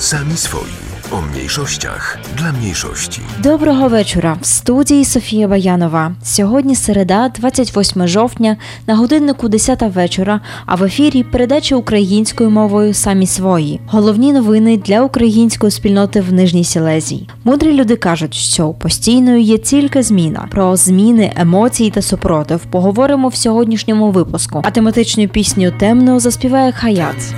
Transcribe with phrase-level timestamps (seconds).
[0.00, 0.70] Sami swoi.
[1.12, 3.20] O mniejszościach dla mniejszości.
[3.42, 4.38] Доброго вечора.
[4.40, 6.12] В студії Софія Баянова.
[6.22, 13.26] Сьогодні середа, 28 жовтня, на годиннику 10 вечора, а в ефірі передача українською мовою самі
[13.26, 13.80] свої.
[13.86, 17.28] Головні новини для української спільноти в Нижній Сілезії.
[17.44, 20.48] Мудрі люди кажуть, що постійною є тільки зміна.
[20.50, 24.60] Про зміни, емоції та супротив поговоримо в сьогоднішньому випуску.
[24.64, 27.34] А тематичну пісню темно заспіває Хаят.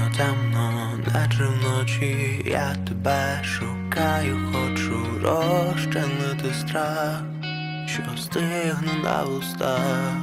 [1.14, 7.22] Наче вночі я тебе шукаю, хочу розчинити страх,
[7.86, 10.14] що стигне на вустах.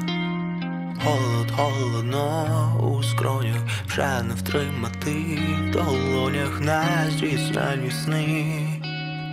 [1.04, 8.66] Холод, холодно у скронях, вже не втримати в долонях нездійснені сни.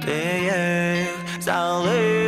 [0.04, 2.25] Ти їх залиш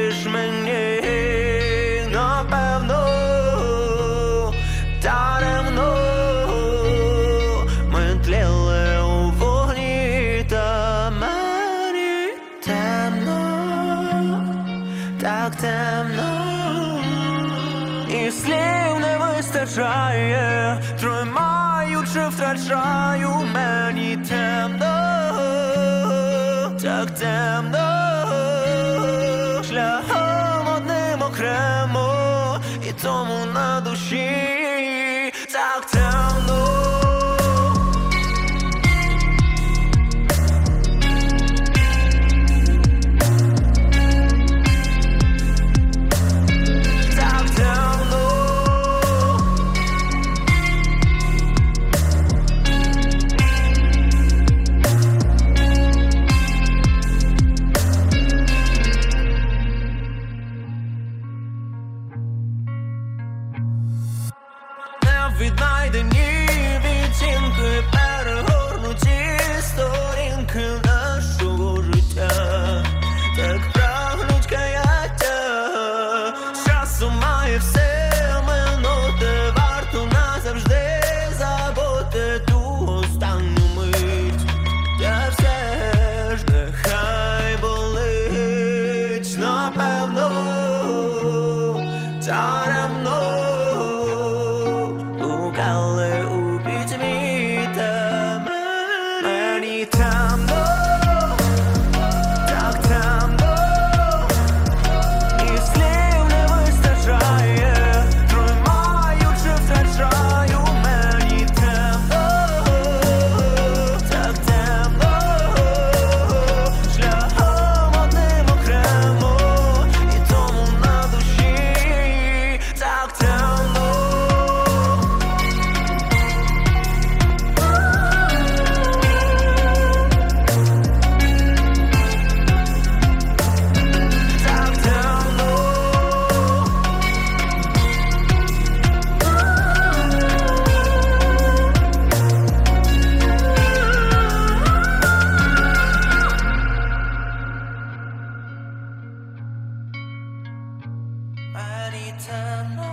[152.18, 152.87] Мені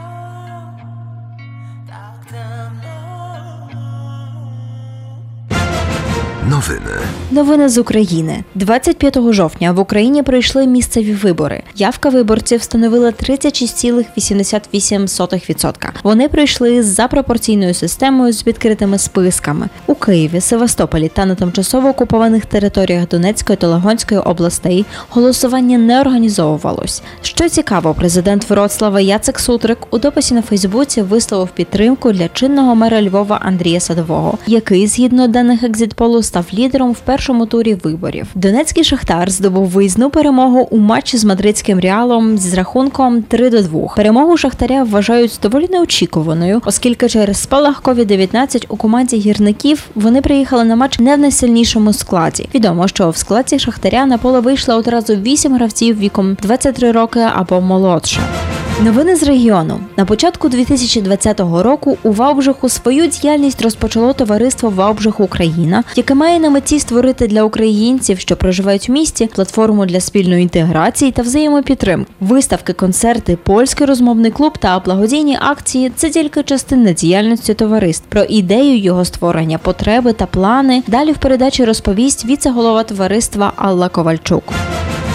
[6.49, 6.99] Nowiny.
[7.31, 11.63] Новини з України 25 жовтня в Україні пройшли місцеві вибори.
[11.75, 15.73] Явка виборців становила 36,88%.
[16.03, 22.45] Вони пройшли за пропорційною системою з відкритими списками у Києві, Севастополі та на тимчасово окупованих
[22.45, 24.85] територіях Донецької та Луганської областей.
[25.09, 27.01] Голосування не організовувалось.
[27.21, 33.01] Що цікаво, президент Вроцлава Яцек Сутрик у дописі на Фейсбуці висловив підтримку для чинного мера
[33.01, 38.27] Львова Андрія Садового, який, згідно даних екзитполу, став лідером в першому турі виборів.
[38.35, 43.93] Донецький шахтар здобув виїзну перемогу у матчі з мадридським реалом з рахунком 3 до 2.
[43.95, 50.75] Перемогу шахтаря вважають доволі неочікуваною, оскільки через спалах COVID-19 у команді гірників вони приїхали на
[50.75, 52.49] матч не в найсильнішому складі.
[52.55, 57.61] Відомо, що в складі шахтаря на поле вийшло одразу 8 гравців віком 23 роки або
[57.61, 58.19] молодше.
[58.83, 65.83] Новини з регіону на початку 2020 року у Ваубжиху свою діяльність розпочало товариство Ваубжих Україна,
[65.95, 71.11] яке має на меті створити для українців, що проживають в місті, платформу для спільної інтеграції
[71.11, 72.11] та взаємопідтримки.
[72.19, 78.05] Виставки, концерти, польський розмовний клуб та благодійні акції це тільки частина діяльності товариств.
[78.09, 84.43] Про ідею його створення, потреби та плани далі в передачі розповість віце-голова товариства Алла Ковальчук.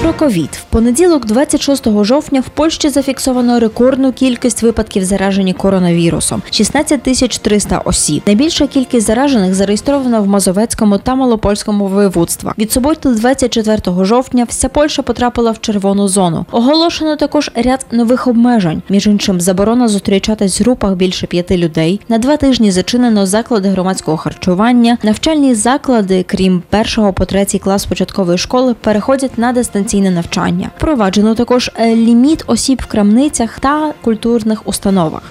[0.02, 7.02] Про ковід в Понеділок, 26 жовтня, в Польщі зафіксовано рекордну кількість випадків зараження коронавірусом 16
[7.02, 8.22] тисяч 300 осіб.
[8.26, 12.58] Найбільша кількість заражених зареєстровано в Мазовецькому та Малопольському воєводствах.
[12.58, 16.46] Від суботи, 24 жовтня, вся Польща потрапила в червону зону.
[16.50, 18.82] Оголошено також ряд нових обмежень.
[18.88, 22.00] Між іншим, заборона зустрічатись в групах більше п'яти людей.
[22.08, 24.98] На два тижні зачинено заклади громадського харчування.
[25.02, 29.52] Навчальні заклади, крім першого по третій клас початкової школи, переходять на
[29.90, 30.70] дистанційне навчання.
[30.76, 35.22] Впроваджено також е, ліміт осіб в крамницях та культурних установах.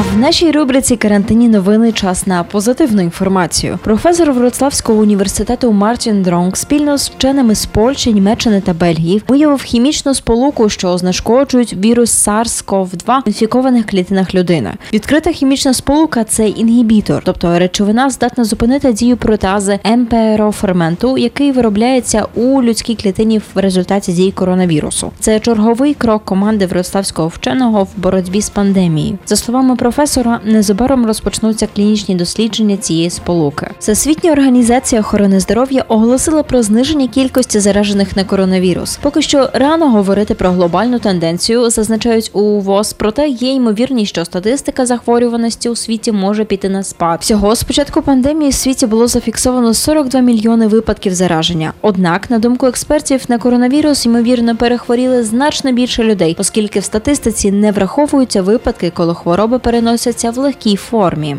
[0.00, 3.78] в нашій рубриці карантині новини час на позитивну інформацію.
[3.82, 10.14] Професор Вроцлавського університету Мартін Дронг спільно з вченими з Польщі, Німеччини та Бельгії виявив хімічну
[10.14, 14.74] сполуку, що знешкоджують вірус SARS-CoV-2 в інфікованих клітинах людини.
[14.92, 22.62] Відкрита хімічна сполука це інгібітор, тобто речовина здатна зупинити дію протази МПРО-ферменту, який виробляється у
[22.62, 25.12] людській клітині в результаті дії коронавірусу.
[25.20, 29.18] Це черговий крок команди Вроцлавського вченого в боротьбі з пандемією.
[29.26, 33.70] За словами професора, незабаром розпочнуться клінічні дослідження цієї сполуки.
[33.78, 38.98] Всесвітня організація охорони здоров'я оголосила про зниження кількості заражених на коронавірус.
[39.02, 44.86] Поки що рано говорити про глобальну тенденцію, зазначають у ВОЗ, проте є ймовірність, що статистика
[44.86, 47.18] захворюваності у світі може піти на спад.
[47.22, 51.72] Всього з початку пандемії в світі було зафіксовано 42 мільйони випадків зараження.
[51.82, 57.72] Однак, на думку експертів, на коронавірус ймовірно перехворіли значно більше людей, оскільки в статистиці не
[57.72, 61.36] враховуються випадки, коли хвороби переносяться в легкій формі.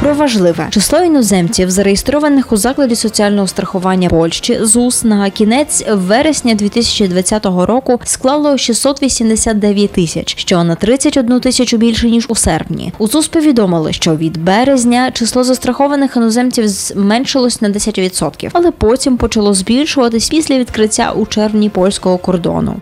[0.00, 7.46] Про важливе число іноземців, зареєстрованих у закладі соціального страхування Польщі ЗУС на кінець вересня 2020
[7.46, 12.92] року склало 689 тисяч, що на 31 тисячу більше ніж у серпні.
[12.98, 19.54] У ЗУС повідомили, що від березня число застрахованих іноземців зменшилось на 10%, але потім почало
[19.54, 22.76] збільшуватись після відкриття у червні польського кордону.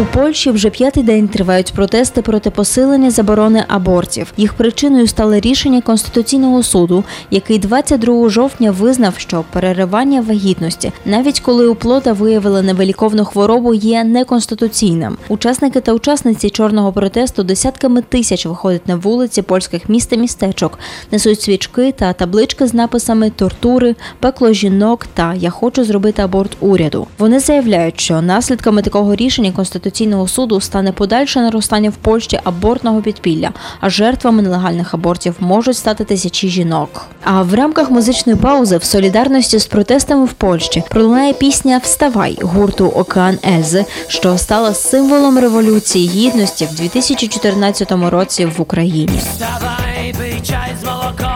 [0.00, 4.32] У Польщі вже п'ятий день тривають протести проти посилення заборони абортів.
[4.36, 11.66] Їх причиною стало рішення Конституційного суду, який 22 жовтня визнав, що переривання вагітності, навіть коли
[11.66, 15.16] у плода виявили невиліковну хворобу, є неконституційним.
[15.28, 20.78] Учасники та учасниці чорного протесту десятками тисяч виходять на вулиці польських міст та містечок,
[21.12, 27.06] несуть свічки та таблички з написами тортури, пекло жінок та Я хочу зробити аборт уряду.
[27.18, 29.83] Вони заявляють, що наслідками такого рішення Конституційного
[30.28, 33.50] суду стане подальше наростання в Польщі абортного підпілля,
[33.80, 37.06] а жертвами нелегальних абортів можуть стати тисячі жінок.
[37.24, 42.86] А в рамках музичної паузи в солідарності з протестами в Польщі пролунає пісня Вставай гурту
[42.86, 49.20] Океан Ельзи, що стала символом революції гідності в 2014 році в Україні.
[49.34, 51.33] Wstawaj, pij czaj z молоком,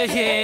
[0.00, 0.39] 谢谢。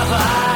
[0.00, 0.49] Вставай,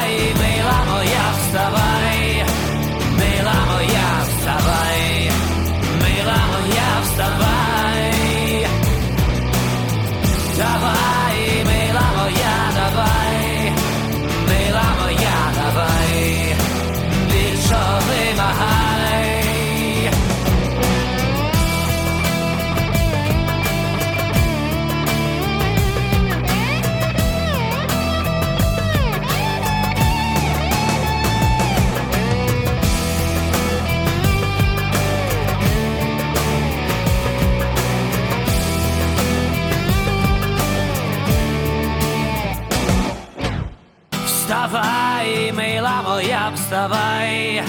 [46.65, 47.61] Вставай,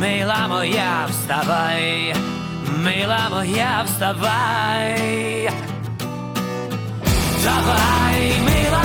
[0.00, 2.14] мила моя, вставай,
[2.78, 5.50] Мила моя, вставай.
[7.42, 8.79] Давай, мила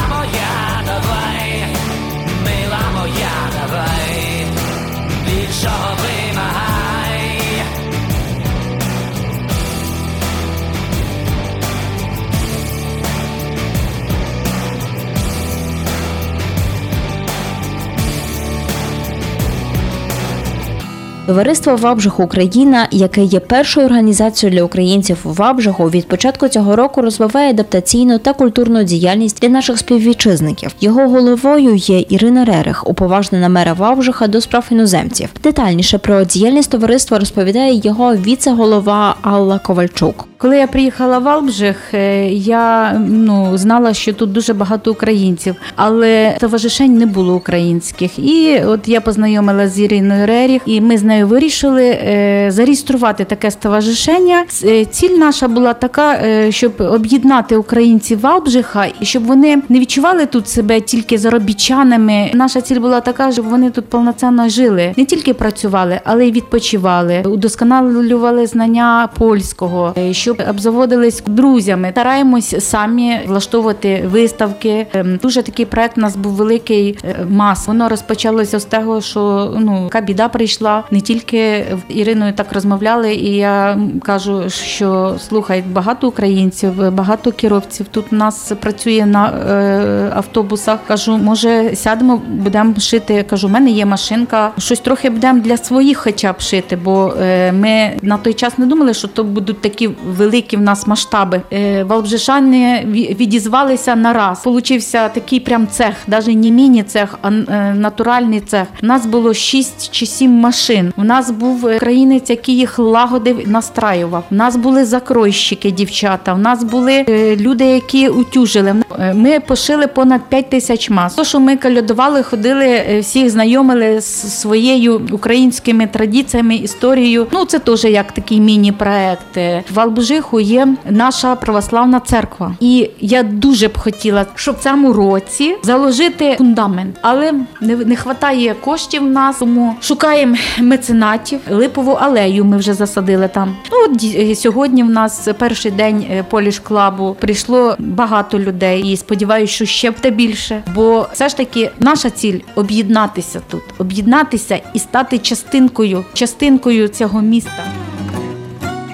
[21.27, 27.01] Товариство Вабжих Україна, яке є першою організацією для українців у Вабжиху, від початку цього року
[27.01, 30.71] розвиває адаптаційну та культурну діяльність для наших співвітчизників.
[30.81, 35.29] Його головою є Ірина Рерих, уповажнена мера Вабжиха до справ іноземців.
[35.43, 40.27] Детальніше про діяльність товариства розповідає його віце-голова Алла Ковальчук.
[40.45, 46.37] Коли я приїхала в Албжих, е, я ну знала, що тут дуже багато українців, але
[46.39, 48.19] товаришень не було українських.
[48.19, 53.51] І от я познайомилася з Іриною Реріх, і ми з нею вирішили е, зареєструвати таке
[53.51, 54.45] ставажишення.
[54.63, 60.25] Е, Ціль наша була така, щоб об'єднати українців в Албжиха і щоб вони не відчували
[60.25, 62.31] тут себе тільки заробітчанами.
[62.33, 67.21] Наша ціль була така, щоб вони тут повноцінно жили, не тільки працювали, але й відпочивали,
[67.25, 71.89] удосконалювали знання польського, е, щоб обзаводились друзями.
[71.91, 74.87] Стараємось самі влаштовувати виставки.
[74.93, 77.67] Ем, Дуже такий проект у нас був великий е, мас.
[77.67, 80.83] Воно розпочалося з того, що ну яка біда прийшла.
[80.91, 88.05] Не тільки Іриною так розмовляли, і я кажу, що слухай, багато українців, багато керовців тут
[88.11, 90.79] у нас працює на е, автобусах.
[90.87, 93.25] Кажу, може сядемо, будемо шити.
[93.29, 94.51] Кажу, у мене є машинка.
[94.57, 98.65] Щось трохи будемо для своїх, хоча б шити, бо е, ми на той час не
[98.65, 101.41] думали, що то будуть такі великі в нас масштаби.
[101.53, 102.83] Е, Валбжишани
[103.19, 104.39] відізвалися на раз.
[104.43, 108.67] Получився такий прям цех, навіть не міні-цех, а е, натуральний цех.
[108.83, 110.93] У нас було 6 чи 7 машин.
[110.97, 114.23] У нас був українець, який їх лагодив, настраював.
[114.31, 116.33] У нас були закройщики, дівчата.
[116.33, 118.75] У нас були е, люди, які утюжили.
[119.13, 121.15] Ми пошили понад 5 тисяч мас.
[121.15, 127.27] То, що ми калядували, ходили, всіх знайомили з своєю українськими традиціями, історією.
[127.31, 129.37] Ну це теж як такий міні-проект.
[129.37, 129.63] Е,
[130.05, 136.35] В є наша православна церква, і я дуже б хотіла, щоб в цьому році заложити
[136.37, 137.31] фундамент, але
[137.61, 141.39] не, не вистачає коштів в нас, тому шукаємо меценатів.
[141.49, 143.55] Липову алею ми вже засадили там.
[143.71, 148.97] Ну от е, сьогодні в нас перший день е, Поліш клабу прийшло багато людей, і
[148.97, 150.63] сподіваюся, що ще буде більше.
[150.75, 157.63] Бо все ж таки наша ціль об'єднатися тут, об'єднатися і стати частинкою, частинкою цього міста.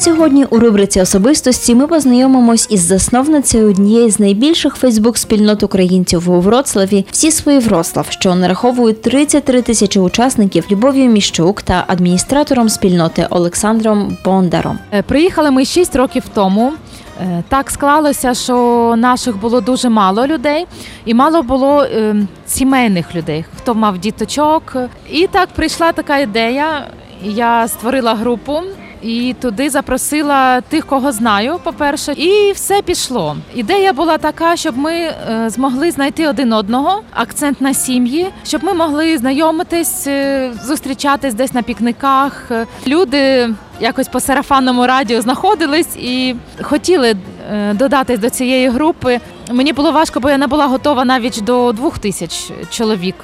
[0.02, 7.06] Сьогодні у рубриці особистості ми познайомимось із засновницею однієї з найбільших Фейсбук-спільнот українців у Вроцлаві
[7.12, 14.80] всі свої Вроцлав, що нараховують 33 тисячі учасників Любов'ю Міщук та адміністратором спільноти Олександром Бондаром.
[14.94, 16.74] Е, Приїхали ми 6 років тому.
[17.22, 20.66] Е, Так склалося, що наших було дуже мало людей,
[21.06, 22.16] і мало було е,
[22.48, 24.76] сімейних людей, хто мав діточок.
[25.12, 26.88] І так прийшла така ідея.
[27.24, 28.62] Я створила групу.
[29.02, 33.38] І туди запросила тих, кого знаю, по-перше, і все пішло.
[33.56, 35.16] Ідея була така, щоб ми е,
[35.48, 41.62] змогли знайти один одного, акцент на сім'ї, щоб ми могли знайомитись, е, зустрічатись десь на
[41.62, 42.52] пікниках.
[42.52, 47.16] Е, Люди якось по сарафанному радіо знаходились і хотіли
[47.74, 49.20] додатись до цієї групи.
[49.52, 53.16] Мені було важко, бо я не була готова навіть до двох тисяч чоловік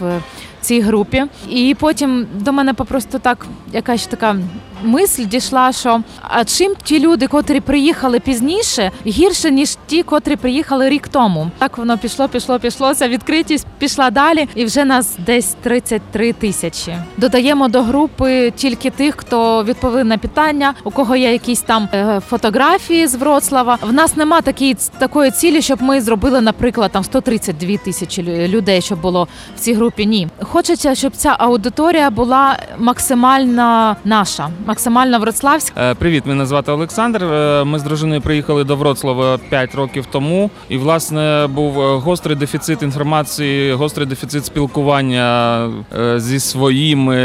[0.00, 0.20] в
[0.60, 1.24] цій групі.
[1.48, 4.36] І потім до мене попросту так якась така
[4.82, 10.88] мисль дійшла, що а чим ті люди, котрі приїхали пізніше, гірше ніж ті, котрі приїхали
[10.88, 11.50] рік тому.
[11.58, 12.94] Так воно пішло, пішло, пішло.
[12.94, 16.94] Ця відкритість пішла далі, і вже нас десь 33 тисячі.
[17.16, 22.20] Додаємо до групи тільки тих, хто відповів на питання, у кого є якісь там е,
[22.28, 23.78] фотографії з Вроцлава.
[23.82, 28.80] В нас нема такої такої цілі, щоб ми зробили, наприклад, там 132 тисячі лю- людей,
[28.80, 30.06] щоб було в цій групі.
[30.06, 35.90] Ні, хочеться, щоб ця аудиторія була максимально наша, максимально вроцлавська.
[35.90, 37.24] Е, Привіт, мене звати Олександр.
[37.24, 40.50] Е, Ми з дружиною приїхали до Вроцлава 5 років тому.
[40.68, 45.68] І, власне, був е, гострий дефіцит інформації, гострий дефіцит спілкування
[46.16, 47.16] зі своїми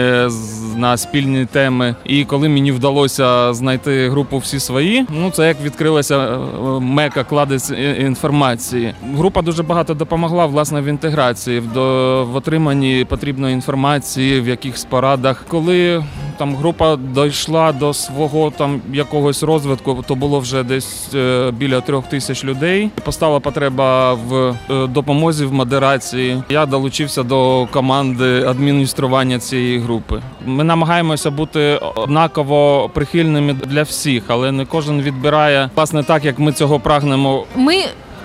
[0.77, 1.95] на спільні теми.
[2.05, 6.37] І коли мені вдалося знайти групу всі свої, ну це як відкрилася
[6.81, 8.93] мека кладець інформації.
[9.15, 15.43] Група дуже багато допомогла власне в інтеграції, в отриманні потрібної інформації, в якихось порадах.
[15.47, 16.03] Коли
[16.37, 22.07] там група дійшла до свого там якогось розвитку, то було вже десь е, біля трьох
[22.07, 22.89] тисяч людей.
[23.03, 24.35] Постала потреба в
[24.69, 26.43] е, допомозі в модерації.
[26.49, 30.21] Я долучився до команди адміністрування цієї групи.
[30.45, 36.51] Ми намагаємося бути однаково прихильними для всіх, але не кожен відбирає власне так, як ми
[36.51, 37.75] цього прагнемо Ми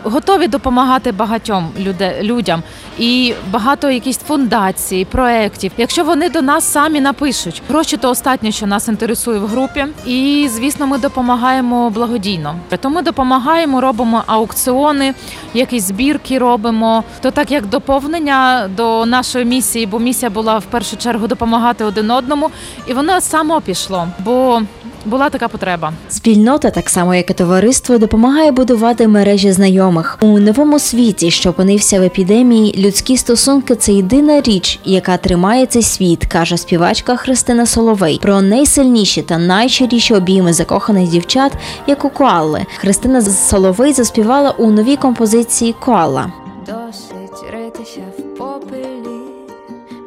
[0.05, 2.63] готові допомагати багатьом люде, людям
[2.99, 5.73] і багато якісь фундацій, проєктів.
[5.77, 9.87] Якщо вони до нас самі напишуть, гроші то останнє, що нас інтересує в групі.
[10.07, 12.57] І звісно, ми допомагаємо благодійно.
[12.81, 15.15] То ми допомагаємо, робимо аукціони,
[15.55, 17.05] якісь збірки робимо.
[17.21, 22.11] То так як доповнення до нашої місії, бо місія була в першу чергу допомагати один
[22.11, 22.51] одному,
[22.87, 24.63] і воно само пішло, бо
[25.07, 25.93] була така потреба.
[26.09, 32.01] Спільнота, так само як і товариство, допомагає будувати мережі знайомих у новому світі, що опинився
[32.01, 32.85] в епідемії.
[32.87, 38.19] Людські стосунки це єдина річ, яка тримає цей світ, каже співачка Христина Соловей.
[38.23, 41.53] Про найсильніші та найщиріші обійми закоханих дівчат,
[41.87, 42.67] як у Коалли.
[42.79, 46.33] Христина Соловей заспівала у новій композиції Коала.
[46.67, 49.21] Досить ритися в попелі,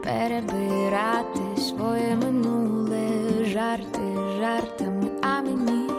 [0.04, 2.83] перебирати своє минуле,
[5.44, 5.90] мені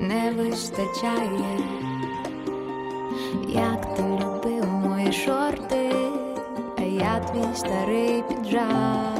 [0.00, 1.58] не вистачає,
[3.48, 5.92] як ти любив мої шорти,
[6.78, 9.16] а я твій старий піджак.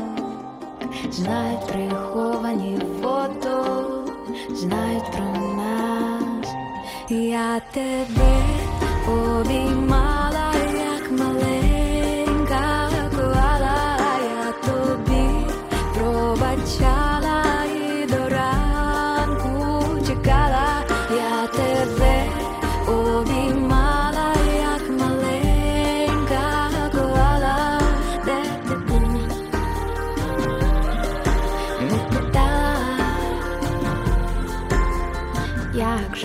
[1.11, 3.85] Знають приховані фото,
[4.51, 6.55] знають про нас.
[7.11, 8.43] Я тебе
[9.09, 10.06] обіймала,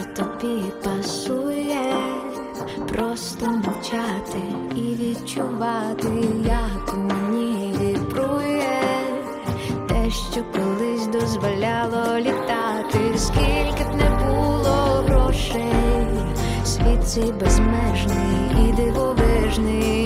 [0.01, 1.93] Же тобі пасує.
[2.87, 4.41] Просто мовчати
[4.75, 6.09] і відчувати,
[6.45, 8.79] як мені вібрує.
[9.89, 16.05] Те, що колись дозволяло літати, скільки б не було грошей,
[16.65, 20.00] світ цей безмежний і дивовижний,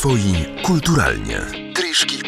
[0.00, 1.40] swoi kulturalnie.
[1.74, 2.22] Tryszki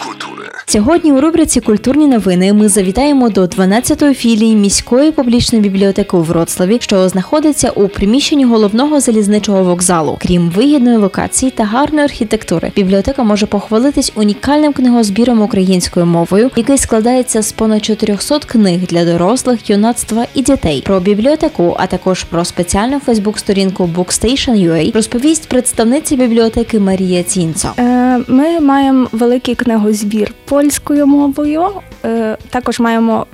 [0.72, 6.78] Сьогодні у рубриці Культурні новини ми завітаємо до 12-ї філії міської публічної бібліотеки у Вроцлаві,
[6.80, 10.18] що знаходиться у приміщенні головного залізничого вокзалу.
[10.22, 17.42] Крім вигідної локації та гарної архітектури, бібліотека може похвалитись унікальним книгозбіром українською мовою, який складається
[17.42, 20.82] з понад 400 книг для дорослих, юнацтва і дітей.
[20.86, 27.68] Про бібліотеку, а також про спеціальну фейсбук-сторінку Bookstation.ua розповість представниця бібліотеки Марія Цінцо.
[27.78, 31.64] Е, Ми маємо великий книгозбір польською мовою.
[32.04, 33.26] Е, Також маємо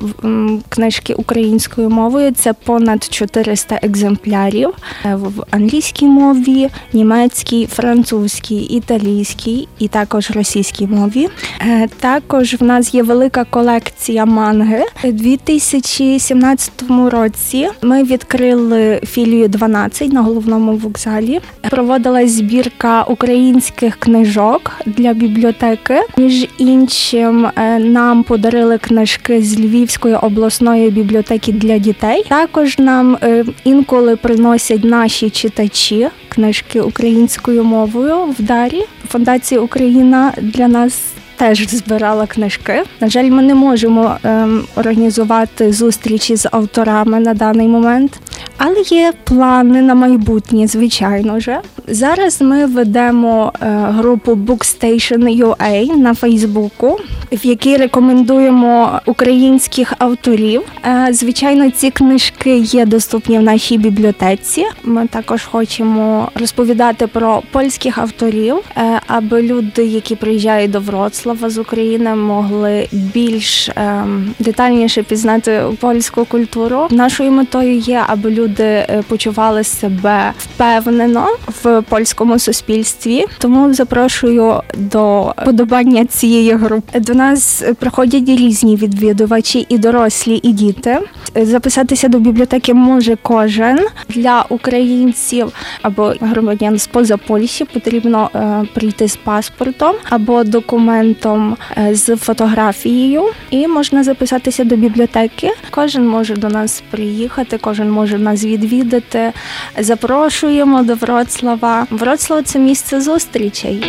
[0.69, 2.33] книжки українською мовою.
[2.33, 11.29] Це понад 400 екземплярів Е, в англійській мові, німецькій, французькій, італійській і також російській мові.
[11.61, 14.85] Е, Також в нас є велика колекція манги.
[15.05, 16.73] У 2017
[17.11, 21.41] році ми відкрили філію 12 на головному вокзалі.
[21.71, 26.01] Проводилась збірка українських книжок для бібліотеки.
[26.17, 32.25] Між іншим, е, нам подарили книжки з Львівської обласної бібліотеки для дітей.
[32.29, 38.85] Також нам е, інколи приносять наші читачі книжки українською мовою в дарі.
[39.09, 41.01] Фондація Україна для нас.
[41.37, 42.83] Теж збирала книжки.
[43.01, 48.21] На жаль, ми не можемо ем, організувати зустрічі з авторами на даний момент,
[48.59, 51.61] але є плани на майбутнє, звичайно же.
[51.89, 56.99] Зараз ми ведемо е, групу Bookstation UA на Фейсбуку,
[57.33, 60.63] в якій рекомендуємо українських авторів.
[60.85, 64.65] Е, звичайно, ці книжки є доступні в нашій бібліотеці.
[64.85, 71.59] Ми також хочемо розповідати про польських авторів, е, аби люди, які приїжджають до Вроцлава з
[71.59, 76.87] України, могли більш ем, детальніше пізнати польську культуру.
[76.91, 81.27] Нашою метою є, аби люди е, почували себе впевнено
[81.63, 83.25] в польському суспільстві.
[83.39, 87.01] Тому запрошую до подобання цієї групи.
[87.01, 90.99] До нас приходять різні відвідувачі, і дорослі, і діти.
[91.35, 97.65] Записатися до бібліотеки може кожен для українців або громадян з-поза Польщі.
[97.65, 105.51] Потрібно е, прийти з паспортом або документом е, з фотографією, і можна записатися до бібліотеки.
[105.71, 109.33] Кожен може до нас приїхати, кожен може нас відвідати.
[109.79, 111.87] Запрошуємо до Вроцлава.
[111.91, 113.85] Вроцлав це місце зустрічей.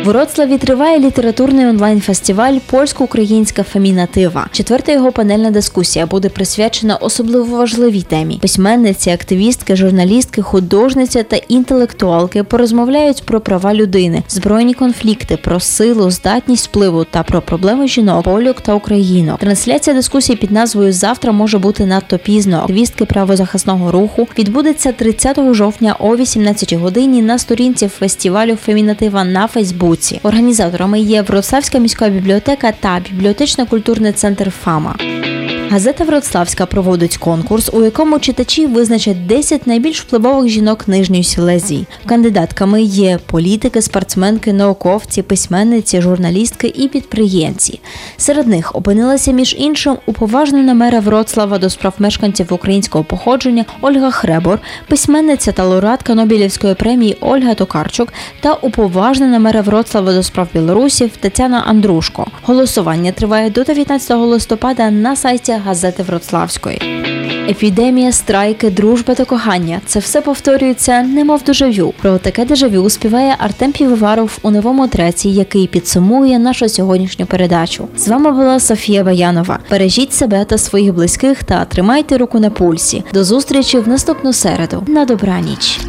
[0.00, 4.46] В Вроцлаві триває літературний онлайн-фестиваль Польсько-українська фемінатива.
[4.52, 8.38] Четверта його панельна дискусія буде присвячена особливо важливій темі.
[8.42, 16.66] Письменниці, активістки, журналістки, художниці та інтелектуалки порозмовляють про права людини, збройні конфлікти, про силу, здатність
[16.66, 19.38] впливу та про проблеми жінок, польок та українок.
[19.38, 22.58] Трансляція дискусії під назвою Завтра може бути надто пізно.
[22.58, 29.46] Активістки правозахисного руху відбудеться 30 жовтня о 18 годині на сторінці фестивалю Фемінатива на
[29.90, 30.20] Фейсбуці.
[30.22, 34.96] Організаторами є Вроцлавська міська бібліотека та бібліотечно-культурний центр ФАМА.
[35.72, 41.86] Газета Вроцлавська проводить конкурс, у якому читачі визначать 10 найбільш впливових жінок нижньої Сілезії.
[42.06, 47.80] Кандидатками є політики, спортсменки, науковці, письменниці, журналістки і підприємці.
[48.16, 54.58] Серед них опинилася між іншим уповажнена мера Вроцлава до справ мешканців українського походження Ольга Хребор,
[54.88, 61.64] письменниця та лауреатка Нобелівської премії Ольга Токарчук та уповажнена мера Вроцлава до справ білорусів Тетяна
[61.66, 62.26] Андрушко.
[62.42, 66.82] Голосування триває до 19 листопада на сайті газети Вроцлавської.
[67.48, 71.94] Епідемія, страйки, дружба та кохання це все повторюється, немов дежавю.
[72.02, 77.88] Про таке дежавю співає Артем Півоваров у новому треці, який підсумує нашу сьогоднішню передачу.
[77.96, 79.58] З вами була Софія Баянова.
[79.70, 83.04] Бережіть себе та своїх близьких та тримайте руку на пульсі.
[83.14, 84.82] До зустрічі в наступну середу.
[84.86, 85.80] На добраніч.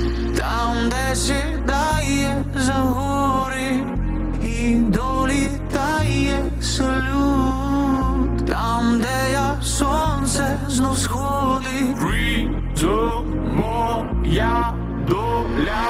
[12.81, 14.73] Freedom, моя
[15.07, 15.85] доля,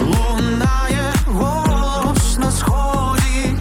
[0.00, 3.54] лунає голос на сході,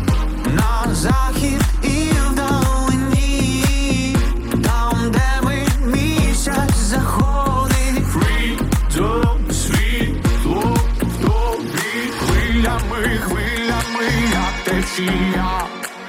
[0.46, 4.16] на захід і вдалині,
[4.64, 15.62] там, де ми місяць заходить, Freedom, світло в тобі, хвилями, хвилями, як течія,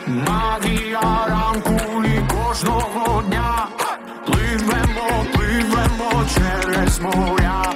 [0.07, 3.68] магія ранку і кожного дня,
[6.29, 7.68] через моря,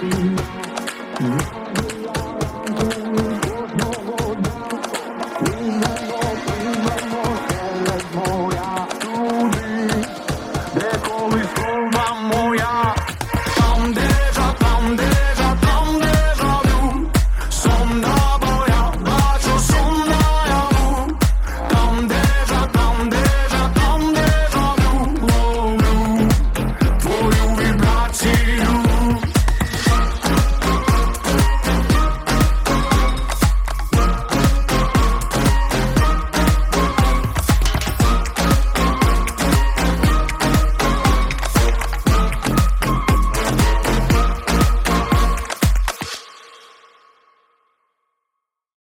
[0.00, 0.59] Mm-hmm.